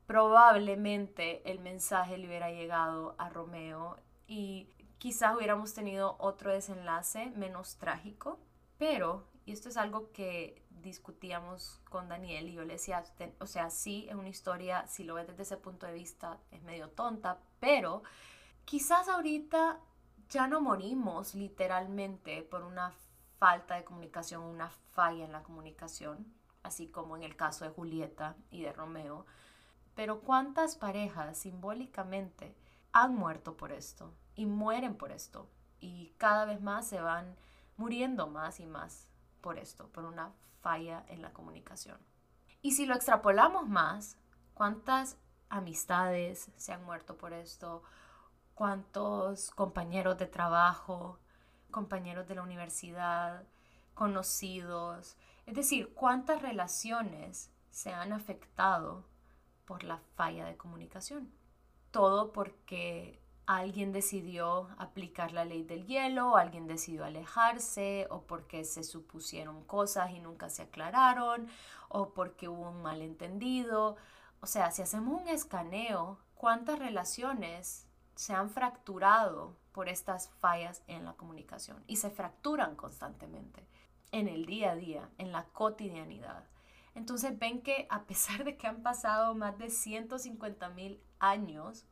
probablemente 0.08 1.50
el 1.50 1.60
mensaje 1.60 2.18
le 2.18 2.28
hubiera 2.28 2.52
llegado 2.52 3.16
a 3.18 3.30
Romeo 3.30 3.98
y 4.28 4.70
quizás 4.98 5.36
hubiéramos 5.36 5.74
tenido 5.74 6.16
otro 6.20 6.52
desenlace 6.52 7.32
menos 7.36 7.78
trágico, 7.78 8.40
pero, 8.78 9.28
y 9.46 9.52
esto 9.52 9.70
es 9.70 9.78
algo 9.78 10.12
que 10.12 10.64
discutíamos 10.70 11.82
con 11.90 12.08
Daniel 12.08 12.48
y 12.48 12.54
yo 12.54 12.64
le 12.64 12.74
decía, 12.74 13.04
o 13.40 13.48
sea, 13.48 13.72
sí, 13.72 14.06
es 14.10 14.16
una 14.16 14.30
historia, 14.30 14.86
si 14.88 15.04
lo 15.04 15.16
ves 15.16 15.28
desde 15.28 15.44
ese 15.44 15.58
punto 15.58 15.88
de 15.88 15.94
vista, 15.94 16.40
es 16.52 16.62
medio 16.62 16.90
tonta, 16.90 17.40
pero 17.60 18.04
quizás 18.66 19.08
ahorita 19.08 19.80
ya 20.30 20.48
no 20.48 20.62
morimos 20.62 21.36
literalmente 21.36 22.42
por 22.44 22.64
una 22.64 22.94
falta 23.38 23.76
de 23.76 23.84
comunicación, 23.84 24.42
una 24.44 24.70
falla 24.70 25.26
en 25.26 25.32
la 25.32 25.44
comunicación, 25.44 26.34
así 26.64 26.88
como 26.88 27.16
en 27.16 27.24
el 27.24 27.36
caso 27.36 27.66
de 27.66 27.72
Julieta 27.72 28.36
y 28.50 28.64
de 28.64 28.74
Romeo, 28.74 29.26
pero 29.96 30.22
¿cuántas 30.22 30.76
parejas 30.76 31.38
simbólicamente 31.38 32.56
han 32.92 33.16
muerto 33.16 33.56
por 33.56 33.72
esto 33.72 34.14
y 34.36 34.46
mueren 34.46 34.98
por 34.98 35.12
esto? 35.12 35.50
Y 35.80 36.14
cada 36.18 36.46
vez 36.46 36.62
más 36.62 36.88
se 36.88 37.00
van 37.02 37.36
muriendo 37.78 38.28
más 38.28 38.60
y 38.60 38.66
más 38.66 39.08
por 39.42 39.58
esto, 39.58 39.88
por 39.90 40.06
una 40.06 40.34
falla 40.62 41.06
en 41.08 41.22
la 41.22 41.32
comunicación. 41.32 41.98
Y 42.62 42.72
si 42.72 42.86
lo 42.86 42.96
extrapolamos 42.96 43.68
más, 43.70 44.18
¿cuántas 44.54 45.18
amistades 45.50 46.52
se 46.58 46.74
han 46.74 46.84
muerto 46.84 47.18
por 47.18 47.32
esto? 47.32 47.84
¿Cuántos 48.56 49.52
compañeros 49.52 50.18
de 50.18 50.26
trabajo, 50.26 51.20
compañeros 51.72 52.28
de 52.28 52.36
la 52.36 52.42
universidad, 52.42 53.44
conocidos? 53.94 55.18
Es 55.46 55.56
decir, 55.56 55.94
¿cuántas 55.94 56.42
relaciones 56.42 57.52
se 57.76 57.92
han 57.92 58.14
afectado 58.14 59.04
por 59.66 59.84
la 59.84 59.98
falla 60.16 60.46
de 60.46 60.56
comunicación. 60.56 61.30
Todo 61.92 62.32
porque 62.32 63.20
alguien 63.46 63.92
decidió 63.92 64.70
aplicar 64.78 65.34
la 65.34 65.46
ley 65.46 65.64
del 65.64 65.86
hielo, 65.86 66.38
alguien 66.38 66.68
decidió 66.68 67.04
alejarse, 67.06 68.08
o 68.10 68.22
porque 68.22 68.64
se 68.64 68.84
supusieron 68.84 69.64
cosas 69.66 70.12
y 70.12 70.20
nunca 70.20 70.50
se 70.50 70.64
aclararon, 70.64 71.48
o 71.90 72.14
porque 72.14 72.48
hubo 72.48 72.70
un 72.70 72.82
malentendido. 72.82 73.98
O 74.42 74.48
sea, 74.48 74.72
si 74.72 74.82
hacemos 74.82 75.22
un 75.22 75.28
escaneo, 75.28 76.20
¿cuántas 76.36 76.80
relaciones 76.80 77.85
se 78.16 78.34
han 78.34 78.50
fracturado 78.50 79.56
por 79.72 79.90
estas 79.90 80.30
fallas 80.40 80.84
en 80.88 81.06
la 81.06 81.14
comunicación? 81.14 81.84
Y 81.88 81.98
se 81.98 82.10
fracturan 82.10 82.76
constantemente 82.76 83.66
en 84.12 84.28
el 84.28 84.46
día 84.46 84.72
a 84.72 84.76
día, 84.76 85.10
en 85.18 85.32
la 85.32 85.46
cotidianidad. 85.46 86.46
Entonces 86.96 87.38
ven 87.38 87.62
que 87.62 87.88
a 87.90 88.04
pesar 88.04 88.46
de 88.46 88.56
que 88.56 88.68
han 88.68 88.82
pasado 88.82 89.36
más 89.36 89.58
de 89.58 89.70
150 89.70 90.70
mil 90.70 91.02
años, 91.20 91.86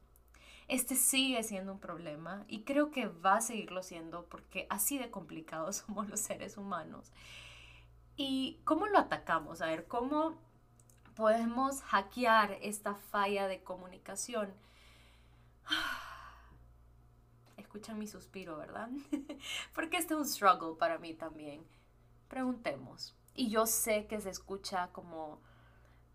este 0.70 0.96
sigue 0.96 1.44
siendo 1.44 1.74
un 1.74 1.80
problema 1.80 2.46
y 2.48 2.63
creo 2.63 2.89
que 2.89 3.08
va 3.08 3.36
a 3.36 3.42
seguirlo 3.42 3.84
siendo 3.84 4.25
porque 4.25 4.65
así 4.70 4.98
de 4.98 5.12
complicados 5.12 5.77
somos 5.86 6.08
los 6.08 6.22
seres 6.22 6.58
humanos. 6.58 7.12
¿Y 8.15 8.60
cómo 8.63 8.88
lo 8.88 9.00
atacamos? 9.00 9.62
A 9.62 9.68
ver, 9.68 9.88
¿cómo 9.88 10.38
podemos 11.15 11.82
hackear 11.82 12.58
esta 12.62 12.96
falla 12.96 13.48
de 13.48 13.62
comunicación? 13.63 14.53
Escuchan 17.57 18.00
mi 18.00 18.07
suspiro, 18.07 18.57
¿verdad? 18.57 18.89
porque 19.75 19.98
este 19.98 20.13
es 20.13 20.19
un 20.19 20.25
struggle 20.25 20.75
para 20.77 20.98
mí 20.98 21.13
también. 21.13 21.65
Preguntemos. 22.27 23.15
Y 23.36 23.50
yo 23.50 23.65
sé 23.65 24.07
que 24.07 24.19
se 24.22 24.29
escucha 24.29 24.89
como 24.91 25.39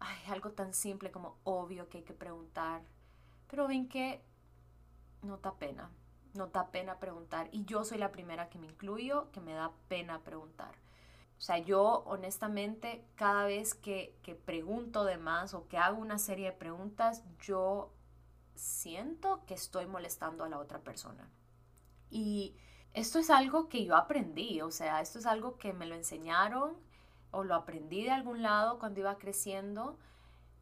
ay, 0.01 0.17
algo 0.29 0.51
tan 0.51 0.73
simple 0.73 1.11
como 1.11 1.39
obvio 1.45 1.89
que 1.89 1.99
hay 1.99 2.05
que 2.05 2.15
preguntar. 2.15 2.83
Pero 3.49 3.69
ven 3.69 3.89
que 3.89 4.23
no 5.23 5.39
da 5.39 5.55
pena, 5.55 5.91
no 6.35 6.49
da 6.49 6.71
pena 6.71 6.99
preguntar. 6.99 7.49
Y 7.53 7.65
yo 7.65 7.85
soy 7.85 7.99
la 7.99 8.13
primera 8.13 8.49
que 8.49 8.59
me 8.59 8.67
incluyo, 8.67 9.31
que 9.33 9.41
me 9.41 9.53
da 9.53 9.73
pena 9.89 10.21
preguntar. 10.21 10.75
O 11.37 11.41
sea, 11.41 11.59
yo 11.59 12.03
honestamente 12.07 13.05
cada 13.15 13.45
vez 13.45 13.75
que, 13.75 14.17
que 14.23 14.35
pregunto 14.35 15.05
de 15.05 15.19
más 15.19 15.55
o 15.55 15.69
que 15.69 15.79
hago 15.79 15.99
una 15.99 16.19
serie 16.19 16.47
de 16.47 16.57
preguntas, 16.57 17.23
yo 17.41 17.93
siento 18.59 19.45
que 19.47 19.55
estoy 19.55 19.87
molestando 19.87 20.45
a 20.45 20.49
la 20.49 20.59
otra 20.59 20.81
persona. 20.81 21.29
Y 22.11 22.57
esto 22.95 23.19
es 23.19 23.31
algo 23.31 23.69
que 23.69 23.85
yo 23.85 23.97
aprendí, 23.97 24.61
o 24.61 24.71
sea, 24.71 25.01
esto 25.01 25.19
es 25.19 25.27
algo 25.27 25.57
que 25.57 25.73
me 25.73 25.87
lo 25.87 25.95
enseñaron 25.95 26.77
o 27.31 27.45
lo 27.45 27.55
aprendí 27.55 28.03
de 28.03 28.11
algún 28.11 28.43
lado 28.43 28.79
cuando 28.79 29.01
iba 29.01 29.19
creciendo 29.19 29.99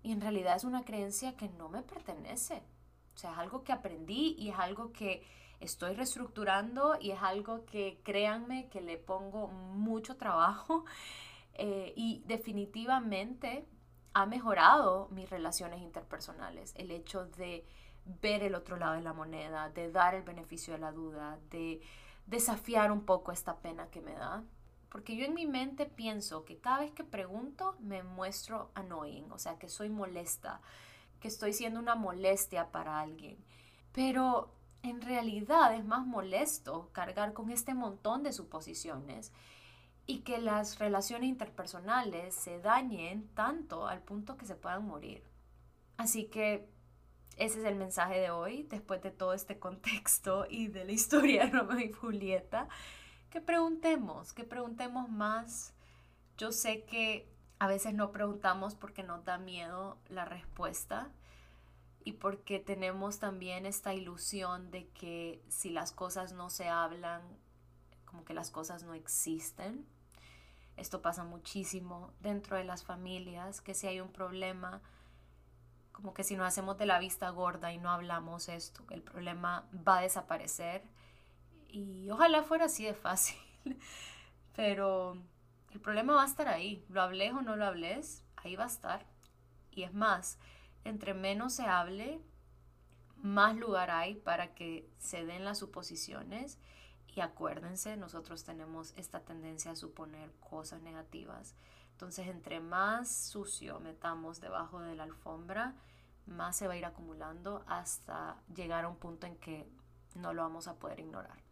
y 0.03 0.13
en 0.13 0.21
realidad 0.21 0.57
es 0.57 0.65
una 0.65 0.85
creencia 0.85 1.37
que 1.37 1.49
no 1.49 1.69
me 1.69 1.83
pertenece. 1.83 2.63
O 3.15 3.19
sea, 3.19 3.33
es 3.33 3.39
algo 3.39 3.65
que 3.65 3.73
aprendí 3.73 4.37
y 4.39 4.51
es 4.51 4.59
algo 4.59 4.93
que 4.93 5.25
estoy 5.61 5.95
reestructurando 5.95 6.97
y 7.01 7.13
es 7.13 7.23
algo 7.23 7.65
que 7.65 8.01
créanme 8.05 8.69
que 8.69 8.81
le 8.81 8.99
pongo 8.99 9.49
mucho 9.49 10.17
trabajo 10.17 10.85
eh, 11.55 11.93
y 11.97 12.23
definitivamente 12.27 13.67
ha 14.13 14.27
mejorado 14.27 15.09
mis 15.11 15.29
relaciones 15.29 15.81
interpersonales. 15.83 16.75
El 16.77 16.91
hecho 16.91 17.27
de 17.27 17.67
ver 18.23 18.43
el 18.43 18.55
otro 18.55 18.77
lado 18.77 18.95
de 18.95 19.03
la 19.03 19.13
moneda, 19.13 19.69
de 19.71 19.91
dar 19.91 20.15
el 20.15 20.23
beneficio 20.23 20.73
de 20.73 20.79
la 20.79 20.93
duda, 20.93 21.39
de 21.51 21.81
desafiar 22.27 22.93
un 22.93 23.05
poco 23.05 23.33
esta 23.33 23.57
pena 23.57 23.89
que 23.91 24.01
me 24.01 24.15
da. 24.15 24.45
Porque 24.91 25.17
yo 25.17 25.27
en 25.27 25.35
mi 25.35 25.47
mente 25.47 25.87
pienso 25.87 26.45
que 26.45 26.59
cada 26.59 26.81
vez 26.81 26.93
que 26.93 27.05
pregunto 27.05 27.77
me 27.81 28.03
muestro 28.03 28.71
annoying, 28.75 29.31
o 29.33 29.39
sea, 29.39 29.59
que 29.59 29.69
soy 29.69 29.91
molesta, 29.91 30.61
que 31.21 31.29
estoy 31.29 31.53
siendo 31.53 31.81
una 31.81 31.95
molestia 31.95 32.71
para 32.71 33.01
alguien. 33.01 33.37
Pero 33.93 34.53
en 34.83 35.03
realidad 35.03 35.75
es 35.75 35.85
más 35.85 36.07
molesto 36.07 36.91
cargar 36.93 37.33
con 37.33 37.51
este 37.51 37.75
montón 37.75 38.23
de 38.23 38.33
suposiciones 38.33 39.33
y 40.07 40.21
que 40.21 40.39
las 40.39 40.79
relaciones 40.79 41.29
interpersonales 41.29 42.35
se 42.35 42.61
dañen 42.61 43.29
tanto 43.35 43.89
al 43.89 44.01
punto 44.03 44.37
que 44.37 44.47
se 44.47 44.55
puedan 44.55 44.87
morir. 44.87 45.25
Así 45.97 46.27
que 46.27 46.69
ese 47.37 47.59
es 47.61 47.65
el 47.65 47.75
mensaje 47.75 48.19
de 48.19 48.31
hoy, 48.31 48.63
después 48.65 49.03
de 49.03 49.11
todo 49.11 49.33
este 49.33 49.59
contexto 49.59 50.47
y 50.51 50.69
de 50.69 50.85
la 50.85 50.93
historia 50.93 51.47
de 51.47 51.51
Romeo 51.51 51.81
y 51.81 51.93
Julieta 51.93 52.69
que 53.37 53.43
preguntemos, 53.43 54.33
que 54.33 54.45
preguntemos 54.45 55.11
más. 55.11 55.75
Yo 56.39 56.53
sé 56.53 56.85
que 56.85 57.31
a 57.59 57.67
veces 57.67 57.93
no 57.93 58.11
preguntamos 58.11 58.75
porque 58.75 59.03
nos 59.03 59.25
da 59.27 59.37
miedo 59.37 59.99
la 60.09 60.25
respuesta 60.25 61.11
y 62.03 62.13
porque 62.13 62.61
tenemos 62.61 63.19
también 63.19 63.67
esta 63.67 63.93
ilusión 63.93 64.71
de 64.71 64.89
que 64.89 65.43
si 65.49 65.71
las 65.71 65.93
cosas 65.93 66.33
no 66.33 66.49
se 66.49 66.69
hablan, 66.69 67.23
como 68.07 68.25
que 68.25 68.33
las 68.33 68.51
cosas 68.51 68.85
no 68.85 68.95
existen. 68.95 69.87
Esto 70.79 71.03
pasa 71.03 71.23
muchísimo 71.23 72.15
dentro 72.21 72.57
de 72.57 72.65
las 72.65 72.85
familias, 72.85 73.61
que 73.61 73.75
si 73.75 73.87
hay 73.87 74.01
un 74.01 74.13
problema, 74.13 74.81
como 75.97 76.13
que 76.13 76.25
si 76.25 76.37
nos 76.37 76.47
hacemos 76.47 76.77
de 76.77 76.85
la 76.85 76.99
vista 76.99 77.31
gorda 77.31 77.73
y 77.73 77.79
no 77.79 77.89
hablamos 77.89 78.51
esto, 78.51 78.85
el 78.91 79.01
problema 79.01 79.67
va 79.73 79.99
a 79.99 80.03
desaparecer 80.03 80.85
y 81.69 82.11
ojalá 82.11 82.43
fuera 82.43 82.67
así 82.67 82.85
de 82.85 82.93
fácil. 82.93 83.39
Pero 84.55 85.17
el 85.71 85.81
problema 85.81 86.15
va 86.15 86.25
a 86.25 86.27
estar 86.27 86.49
ahí. 86.49 86.85
Lo 86.91 87.01
hables 87.01 87.33
o 87.33 87.41
no 87.41 87.57
lo 87.57 87.65
hables, 87.65 88.23
ahí 88.37 88.57
va 88.57 88.65
a 88.65 88.69
estar. 88.69 89.07
Y 89.71 89.85
es 89.85 89.95
más, 89.95 90.39
entre 90.85 91.15
menos 91.15 91.55
se 91.55 91.65
hable, 91.65 92.21
más 93.17 93.57
lugar 93.57 93.91
hay 93.91 94.17
para 94.17 94.55
que 94.55 94.91
se 94.99 95.25
den 95.25 95.47
las 95.47 95.59
suposiciones. 95.59 96.59
Y 97.07 97.23
acuérdense, 97.23 97.97
nosotros 97.97 98.45
tenemos 98.45 98.93
esta 98.99 99.21
tendencia 99.21 99.71
a 99.71 99.77
suponer 99.77 100.31
cosas 100.41 100.83
negativas. 100.83 101.55
Entonces, 101.97 102.29
entre 102.29 102.61
más 102.61 103.11
sucio 103.11 103.81
metamos 103.81 104.39
debajo 104.39 104.81
de 104.81 104.95
la 104.95 105.05
alfombra, 105.05 105.75
más 106.27 106.55
se 106.55 106.67
va 106.67 106.75
a 106.75 106.77
ir 106.77 106.85
acumulando 106.85 107.65
hasta 107.67 108.37
llegar 108.55 108.85
a 108.85 108.89
un 108.89 108.97
punto 108.97 109.27
en 109.27 109.39
que 109.39 109.67
no 110.15 110.35
lo 110.35 110.43
vamos 110.43 110.69
a 110.69 110.75
poder 110.75 111.01
ignorar. 111.01 111.43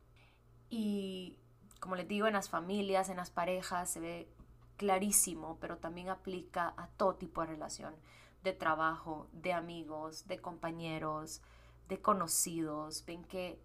Y 0.69 1.39
como 1.81 1.97
les 1.97 2.07
digo, 2.07 2.27
en 2.27 2.35
las 2.35 2.51
familias, 2.51 3.09
en 3.09 3.17
las 3.17 3.31
parejas, 3.31 3.89
se 3.89 4.01
ve 4.01 4.29
clarísimo, 4.77 5.57
pero 5.63 5.79
también 5.79 6.11
aplica 6.11 6.75
a 6.77 6.89
todo 6.89 7.15
tipo 7.15 7.41
de 7.41 7.47
relación, 7.47 7.95
de 8.43 8.53
trabajo, 8.53 9.31
de 9.33 9.55
amigos, 9.55 10.27
de 10.27 10.43
compañeros, 10.43 11.41
de 11.89 12.03
conocidos. 12.03 13.03
Ven 13.07 13.25
que 13.25 13.59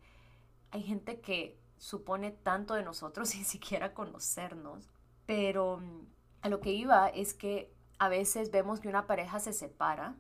hay 0.71 0.83
gente 0.83 1.19
que 1.19 1.59
supone 1.77 2.31
tanto 2.31 2.73
de 2.73 2.83
nosotros 2.83 3.27
sin 3.31 3.43
siquiera 3.43 3.93
conocernos, 3.93 4.87
pero 5.25 5.79
mm, 5.79 6.18
a 6.41 6.49
lo 6.49 6.59
que 6.59 6.71
iba 6.71 7.09
es 7.09 7.33
que 7.33 7.73
a 7.97 8.09
veces 8.09 8.51
vemos 8.51 8.79
que 8.79 8.87
una 8.87 9.07
pareja 9.07 9.39
se 9.39 9.53
separa 9.53 10.15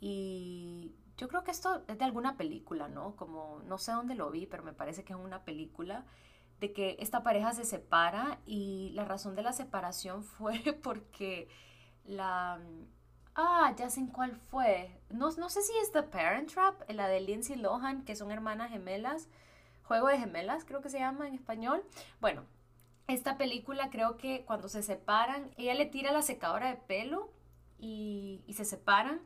y 0.00 0.94
yo 1.16 1.28
creo 1.28 1.44
que 1.44 1.50
esto 1.50 1.84
es 1.86 1.98
de 1.98 2.04
alguna 2.04 2.36
película, 2.36 2.88
¿no? 2.88 3.14
Como 3.16 3.60
no 3.66 3.78
sé 3.78 3.92
dónde 3.92 4.14
lo 4.14 4.30
vi, 4.30 4.46
pero 4.46 4.62
me 4.62 4.72
parece 4.72 5.04
que 5.04 5.12
es 5.12 5.18
una 5.18 5.44
película 5.44 6.04
de 6.60 6.72
que 6.72 6.96
esta 6.98 7.22
pareja 7.22 7.52
se 7.52 7.64
separa 7.64 8.38
y 8.46 8.90
la 8.94 9.04
razón 9.04 9.34
de 9.34 9.42
la 9.42 9.52
separación 9.52 10.24
fue 10.24 10.78
porque 10.82 11.48
la... 12.04 12.60
Ah, 13.36 13.74
ya 13.76 13.90
sé 13.90 14.00
en 14.00 14.06
cuál 14.08 14.36
fue. 14.36 15.00
No, 15.10 15.30
no 15.32 15.48
sé 15.48 15.62
si 15.62 15.76
es 15.78 15.90
The 15.90 16.04
Parent 16.04 16.52
Trap, 16.52 16.88
la 16.90 17.08
de 17.08 17.20
Lindsay 17.20 17.56
Lohan, 17.56 18.04
que 18.04 18.14
son 18.14 18.30
hermanas 18.30 18.70
gemelas. 18.70 19.28
Juego 19.82 20.06
de 20.06 20.18
gemelas, 20.18 20.64
creo 20.64 20.80
que 20.80 20.88
se 20.88 21.00
llama 21.00 21.26
en 21.26 21.34
español. 21.34 21.82
Bueno, 22.20 22.44
esta 23.06 23.36
película 23.36 23.90
creo 23.90 24.16
que 24.16 24.44
cuando 24.44 24.68
se 24.68 24.82
separan, 24.82 25.50
ella 25.56 25.74
le 25.74 25.86
tira 25.86 26.12
la 26.12 26.22
secadora 26.22 26.68
de 26.68 26.76
pelo 26.76 27.30
y, 27.78 28.44
se 28.54 28.64
separan 28.64 29.20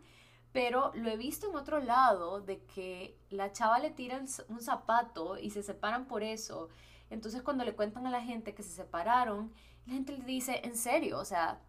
pero 0.52 0.92
lo 0.94 1.10
he 1.10 1.16
visto 1.16 1.48
en 1.48 1.56
otro 1.56 1.78
lado 1.78 2.40
de 2.40 2.64
que 2.64 3.16
la 3.30 3.52
chava 3.52 3.78
le 3.78 3.90
tira 3.90 4.18
un 4.48 4.60
zapato 4.60 5.38
y 5.38 5.50
se 5.50 5.62
separan 5.62 6.06
por 6.06 6.22
eso. 6.22 6.70
Entonces 7.10 7.42
cuando 7.42 7.64
le 7.64 7.74
cuentan 7.74 8.06
a 8.06 8.10
la 8.10 8.22
gente 8.22 8.54
que 8.54 8.62
se 8.62 8.70
separaron, 8.70 9.52
la 9.86 9.92
gente 9.92 10.16
le 10.16 10.24
dice, 10.24 10.62
en 10.64 10.74
serio, 10.74 11.18
o 11.18 11.24
sea, 11.24 11.60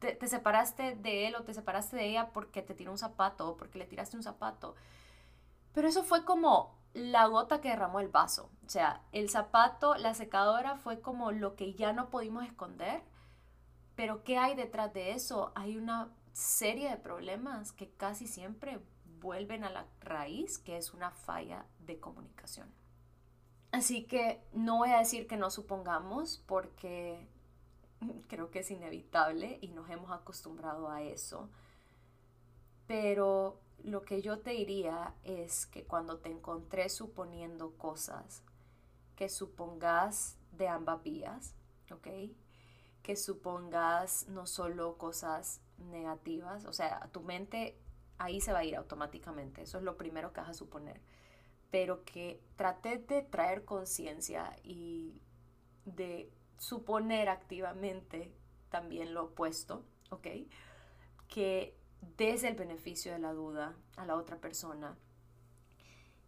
te, 0.00 0.14
te 0.16 0.26
separaste 0.26 0.96
de 0.96 1.28
él 1.28 1.36
o 1.36 1.44
te 1.44 1.54
separaste 1.54 1.96
de 1.96 2.08
ella 2.08 2.30
porque 2.32 2.62
te 2.62 2.74
tiró 2.74 2.90
un 2.90 2.98
zapato 2.98 3.50
o 3.50 3.56
porque 3.56 3.78
le 3.78 3.86
tiraste 3.86 4.16
un 4.16 4.24
zapato. 4.24 4.74
Pero 5.72 5.88
eso 5.88 6.02
fue 6.02 6.24
como 6.24 6.79
la 6.94 7.26
gota 7.26 7.60
que 7.60 7.70
derramó 7.70 8.00
el 8.00 8.08
vaso. 8.08 8.50
O 8.66 8.68
sea, 8.68 9.02
el 9.12 9.30
zapato, 9.30 9.94
la 9.96 10.14
secadora 10.14 10.76
fue 10.76 11.00
como 11.00 11.32
lo 11.32 11.56
que 11.56 11.74
ya 11.74 11.92
no 11.92 12.10
pudimos 12.10 12.44
esconder. 12.44 13.02
Pero 13.94 14.24
¿qué 14.24 14.38
hay 14.38 14.54
detrás 14.54 14.92
de 14.92 15.12
eso? 15.12 15.52
Hay 15.54 15.76
una 15.76 16.08
serie 16.32 16.88
de 16.88 16.96
problemas 16.96 17.72
que 17.72 17.90
casi 17.90 18.26
siempre 18.26 18.80
vuelven 19.20 19.64
a 19.64 19.70
la 19.70 19.86
raíz, 20.00 20.58
que 20.58 20.76
es 20.76 20.94
una 20.94 21.10
falla 21.10 21.66
de 21.80 22.00
comunicación. 22.00 22.72
Así 23.72 24.04
que 24.04 24.42
no 24.52 24.78
voy 24.78 24.90
a 24.90 24.98
decir 24.98 25.26
que 25.26 25.36
no 25.36 25.50
supongamos 25.50 26.42
porque 26.46 27.28
creo 28.28 28.50
que 28.50 28.60
es 28.60 28.70
inevitable 28.70 29.58
y 29.60 29.68
nos 29.68 29.88
hemos 29.90 30.10
acostumbrado 30.10 30.88
a 30.88 31.02
eso. 31.02 31.48
Pero 32.86 33.60
lo 33.84 34.02
que 34.02 34.22
yo 34.22 34.38
te 34.40 34.50
diría 34.50 35.14
es 35.24 35.66
que 35.66 35.84
cuando 35.84 36.18
te 36.18 36.30
encontré 36.30 36.88
suponiendo 36.88 37.72
cosas, 37.76 38.42
que 39.16 39.28
supongas 39.28 40.38
de 40.52 40.68
ambas 40.68 41.02
vías, 41.02 41.54
¿ok? 41.90 42.08
Que 43.02 43.16
supongas 43.16 44.28
no 44.28 44.46
solo 44.46 44.96
cosas 44.96 45.60
negativas, 45.78 46.64
o 46.64 46.72
sea, 46.72 47.08
tu 47.12 47.20
mente 47.20 47.78
ahí 48.18 48.40
se 48.40 48.52
va 48.52 48.60
a 48.60 48.64
ir 48.64 48.76
automáticamente, 48.76 49.62
eso 49.62 49.78
es 49.78 49.84
lo 49.84 49.96
primero 49.96 50.32
que 50.32 50.40
vas 50.40 50.50
a 50.50 50.54
suponer, 50.54 51.00
pero 51.70 52.04
que 52.04 52.42
trate 52.56 52.98
de 52.98 53.22
traer 53.22 53.64
conciencia 53.64 54.56
y 54.62 55.20
de 55.84 56.30
suponer 56.58 57.28
activamente 57.28 58.32
también 58.68 59.14
lo 59.14 59.24
opuesto, 59.24 59.84
¿ok? 60.10 60.26
Que 61.28 61.79
des 62.16 62.44
el 62.44 62.54
beneficio 62.54 63.12
de 63.12 63.18
la 63.18 63.32
duda 63.32 63.74
a 63.96 64.06
la 64.06 64.16
otra 64.16 64.36
persona 64.36 64.96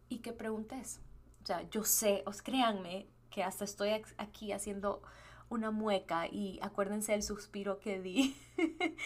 y 0.09 0.19
que 0.19 0.33
preguntes. 0.33 0.99
O 1.43 1.45
sea, 1.45 1.67
yo 1.69 1.83
sé, 1.83 2.23
os 2.25 2.41
créanme 2.41 3.07
que 3.29 3.43
hasta 3.43 3.65
estoy 3.65 3.89
aquí 4.17 4.51
haciendo 4.51 5.01
una 5.49 5.71
mueca 5.71 6.27
y 6.27 6.59
acuérdense 6.61 7.11
del 7.11 7.23
suspiro 7.23 7.79
que 7.79 7.99
di 7.99 8.35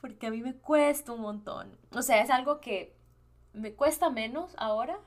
porque 0.00 0.26
a 0.26 0.30
mí 0.30 0.42
me 0.42 0.54
cuesta 0.54 1.12
un 1.12 1.20
montón. 1.20 1.76
O 1.92 2.02
sea, 2.02 2.22
es 2.22 2.30
algo 2.30 2.60
que 2.60 2.94
me 3.52 3.74
cuesta 3.74 4.10
menos 4.10 4.54
ahora 4.58 4.98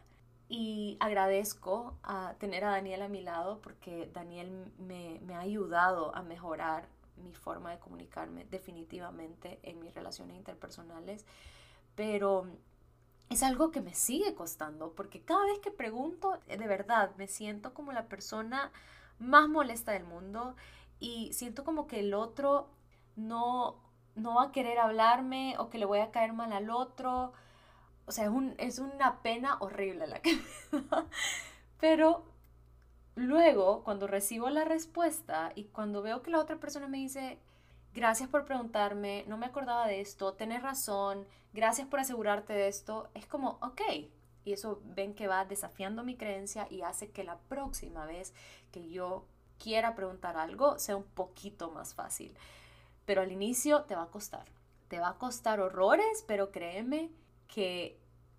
y 0.48 0.98
agradezco 1.00 1.98
a 2.04 2.34
tener 2.40 2.64
a 2.66 2.72
Daniel 2.72 3.04
a 3.04 3.08
mi 3.08 3.22
lado 3.22 3.62
porque 3.62 4.10
Daniel 4.14 4.74
me, 4.80 5.20
me 5.22 5.36
ha 5.36 5.40
ayudado 5.40 6.16
a 6.16 6.24
mejorar 6.24 6.88
mi 7.24 7.34
forma 7.34 7.72
de 7.72 7.80
comunicarme 7.80 8.46
definitivamente 8.46 9.60
en 9.64 9.80
mis 9.80 9.94
relaciones 9.94 10.38
interpersonales, 10.38 11.26
pero 11.96 12.48
es 13.30 13.44
algo 13.44 13.72
que 13.72 13.82
me 13.82 13.94
sigue 13.94 14.34
costando 14.36 14.94
porque 14.94 15.22
cada 15.22 15.46
vez 15.46 15.60
que 15.60 15.72
pregunto, 15.72 16.40
de 16.48 16.68
verdad, 16.68 17.16
me 17.18 17.28
siento 17.28 17.74
como 17.74 17.92
la 17.92 18.08
persona 18.08 18.72
más 19.20 19.48
molesta 19.48 19.92
del 19.92 20.04
mundo 20.04 20.56
y 21.00 21.32
siento 21.34 21.64
como 21.64 21.88
que 21.88 22.00
el 22.00 22.14
otro 22.14 22.70
no 23.16 23.78
no 24.20 24.36
va 24.36 24.46
a 24.46 24.52
querer 24.52 24.78
hablarme 24.80 25.56
o 25.58 25.70
que 25.70 25.78
le 25.78 25.86
voy 25.86 26.00
a 26.00 26.12
caer 26.12 26.34
mal 26.34 26.54
al 26.54 26.70
otro. 26.70 27.34
O 28.06 28.12
sea, 28.12 28.26
es, 28.26 28.30
un, 28.30 28.56
es 28.58 28.80
una 28.80 29.22
pena 29.22 29.58
horrible 29.60 30.08
la 30.08 30.22
que. 30.22 30.40
Pero 31.80 32.24
luego, 33.20 33.84
cuando 33.84 34.08
recibo 34.08 34.50
la 34.50 34.66
respuesta 34.66 35.52
y 35.56 35.66
cuando 35.66 36.02
veo 36.02 36.22
que 36.22 36.32
la 36.32 36.40
otra 36.40 36.58
persona 36.58 36.88
me 36.88 36.98
dice, 36.98 37.40
gracias 37.94 38.30
por 38.30 38.46
preguntarme, 38.46 39.26
no 39.28 39.38
me 39.38 39.46
acordaba 39.46 39.88
de 39.88 40.02
esto, 40.02 40.34
tenés 40.34 40.62
razón, 40.64 41.28
gracias 41.54 41.88
por 41.88 42.00
asegurarte 42.00 42.54
de 42.54 42.68
esto, 42.68 43.10
es 43.14 43.26
como, 43.26 43.60
ok. 43.62 43.82
Y 44.46 44.54
eso 44.54 44.82
ven 44.84 45.14
que 45.14 45.28
va 45.28 45.46
desafiando 45.46 46.04
mi 46.04 46.16
creencia 46.16 46.68
y 46.70 46.82
hace 46.82 47.12
que 47.12 47.24
la 47.24 47.38
próxima 47.38 48.06
vez 48.06 48.34
que 48.72 48.90
yo 48.90 49.26
quiera 49.58 49.96
preguntar 49.96 50.38
algo 50.38 50.80
sea 50.80 50.96
un 50.96 51.04
poquito 51.04 51.70
más 51.70 51.94
fácil 51.94 52.34
pero 53.10 53.24
al 53.24 53.32
inicio 53.32 53.86
te 53.86 53.96
va 53.96 54.04
a 54.04 54.12
costar. 54.12 54.46
Te 54.88 55.00
va 55.00 55.10
a 55.10 55.18
costar 55.18 55.60
horrores, 55.60 56.24
pero 56.28 56.52
créeme 56.52 57.10
que 57.48 57.98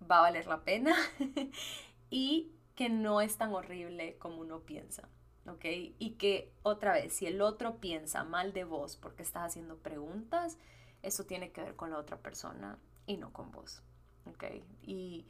va 0.09 0.19
a 0.19 0.21
valer 0.21 0.47
la 0.47 0.61
pena 0.61 0.95
y 2.09 2.53
que 2.81 2.89
no 2.89 3.21
es 3.21 3.37
tan 3.37 3.53
horrible 3.53 4.17
como 4.17 4.41
uno 4.41 4.61
piensa. 4.61 5.07
¿Ok? 5.45 5.65
Y 5.99 6.15
que 6.17 6.51
otra 6.63 6.93
vez, 6.93 7.13
si 7.13 7.27
el 7.27 7.39
otro 7.43 7.77
piensa 7.77 8.23
mal 8.23 8.53
de 8.53 8.63
vos 8.63 8.97
porque 8.97 9.21
estás 9.21 9.43
haciendo 9.43 9.77
preguntas, 9.77 10.57
eso 11.03 11.23
tiene 11.25 11.51
que 11.51 11.61
ver 11.61 11.75
con 11.75 11.91
la 11.91 11.99
otra 11.99 12.17
persona 12.17 12.79
y 13.05 13.17
no 13.17 13.31
con 13.33 13.51
vos. 13.51 13.83
¿Ok? 14.25 14.45
Y 14.81 15.27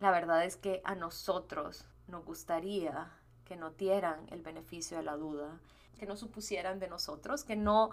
la 0.00 0.10
verdad 0.10 0.44
es 0.44 0.56
que 0.56 0.80
a 0.82 0.96
nosotros 0.96 1.86
nos 2.08 2.24
gustaría 2.24 3.08
que 3.44 3.54
no 3.54 3.70
dieran 3.70 4.26
el 4.32 4.42
beneficio 4.42 4.96
de 4.96 5.04
la 5.04 5.16
duda, 5.16 5.60
que 5.96 6.06
no 6.06 6.16
supusieran 6.16 6.80
de 6.80 6.88
nosotros, 6.88 7.44
que 7.44 7.54
no 7.54 7.90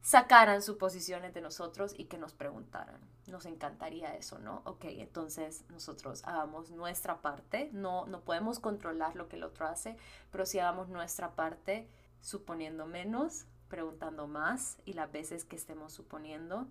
sacaran 0.00 0.62
suposiciones 0.62 1.34
de 1.34 1.40
nosotros 1.40 1.94
y 1.96 2.04
que 2.04 2.18
nos 2.18 2.32
preguntaran. 2.32 3.00
Nos 3.26 3.46
encantaría 3.46 4.14
eso, 4.14 4.38
¿no? 4.38 4.62
Ok, 4.64 4.84
entonces 4.84 5.64
nosotros 5.68 6.22
hagamos 6.24 6.70
nuestra 6.70 7.20
parte, 7.20 7.70
no, 7.72 8.06
no 8.06 8.20
podemos 8.20 8.58
controlar 8.58 9.16
lo 9.16 9.28
que 9.28 9.36
el 9.36 9.44
otro 9.44 9.66
hace, 9.66 9.96
pero 10.30 10.46
si 10.46 10.58
hagamos 10.58 10.88
nuestra 10.88 11.34
parte 11.34 11.88
suponiendo 12.20 12.86
menos, 12.86 13.46
preguntando 13.68 14.26
más 14.26 14.78
y 14.84 14.94
las 14.94 15.12
veces 15.12 15.44
que 15.44 15.56
estemos 15.56 15.92
suponiendo, 15.92 16.68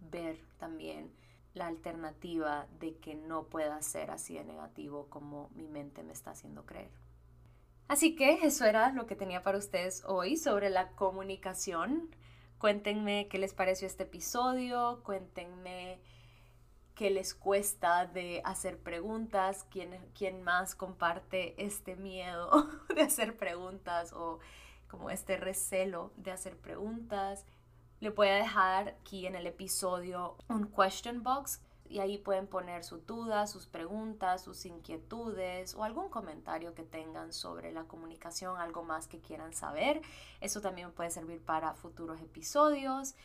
ver 0.00 0.40
también 0.58 1.12
la 1.54 1.66
alternativa 1.66 2.66
de 2.78 2.96
que 2.96 3.14
no 3.14 3.44
pueda 3.44 3.80
ser 3.82 4.10
así 4.10 4.34
de 4.34 4.44
negativo 4.44 5.06
como 5.08 5.50
mi 5.54 5.68
mente 5.68 6.02
me 6.02 6.12
está 6.12 6.30
haciendo 6.30 6.64
creer. 6.64 6.90
Así 7.88 8.14
que 8.14 8.44
eso 8.44 8.64
era 8.66 8.92
lo 8.92 9.06
que 9.06 9.16
tenía 9.16 9.42
para 9.42 9.58
ustedes 9.58 10.04
hoy 10.06 10.36
sobre 10.36 10.70
la 10.70 10.92
comunicación. 10.92 12.14
Cuéntenme 12.60 13.26
qué 13.28 13.38
les 13.38 13.54
pareció 13.54 13.86
este 13.86 14.02
episodio, 14.02 15.00
cuéntenme 15.02 15.98
qué 16.94 17.08
les 17.08 17.34
cuesta 17.34 18.04
de 18.04 18.42
hacer 18.44 18.78
preguntas, 18.78 19.66
quién, 19.70 19.98
quién 20.14 20.42
más 20.42 20.74
comparte 20.74 21.54
este 21.56 21.96
miedo 21.96 22.68
de 22.94 23.00
hacer 23.00 23.38
preguntas 23.38 24.12
o 24.12 24.40
como 24.88 25.08
este 25.08 25.38
recelo 25.38 26.12
de 26.18 26.32
hacer 26.32 26.58
preguntas. 26.58 27.46
Le 27.98 28.10
voy 28.10 28.28
a 28.28 28.34
dejar 28.34 28.88
aquí 29.00 29.26
en 29.26 29.36
el 29.36 29.46
episodio 29.46 30.36
un 30.48 30.70
question 30.70 31.22
box 31.22 31.62
y 31.90 31.98
ahí 31.98 32.18
pueden 32.18 32.46
poner 32.46 32.84
sus 32.84 33.04
dudas, 33.04 33.50
sus 33.50 33.66
preguntas, 33.66 34.44
sus 34.44 34.64
inquietudes 34.64 35.74
o 35.74 35.82
algún 35.82 36.08
comentario 36.08 36.72
que 36.72 36.84
tengan 36.84 37.32
sobre 37.32 37.72
la 37.72 37.82
comunicación, 37.84 38.56
algo 38.58 38.84
más 38.84 39.08
que 39.08 39.20
quieran 39.20 39.52
saber. 39.52 40.00
Eso 40.40 40.60
también 40.60 40.92
puede 40.92 41.10
servir 41.10 41.44
para 41.44 41.74
futuros 41.74 42.20
episodios. 42.20 43.16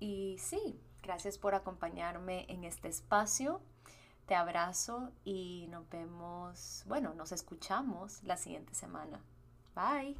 Y 0.00 0.38
sí, 0.38 0.80
gracias 1.02 1.36
por 1.36 1.54
acompañarme 1.54 2.46
en 2.48 2.64
este 2.64 2.88
espacio. 2.88 3.60
Te 4.24 4.34
abrazo 4.34 5.10
y 5.22 5.66
nos 5.68 5.86
vemos, 5.90 6.84
bueno, 6.86 7.12
nos 7.12 7.30
escuchamos 7.30 8.22
la 8.22 8.38
siguiente 8.38 8.74
semana. 8.74 9.20
Bye. 9.74 10.16